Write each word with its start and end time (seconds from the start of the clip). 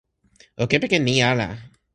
o 0.61 0.63
kepeken 0.69 1.03
ni 1.05 1.15
ala! 1.31 1.47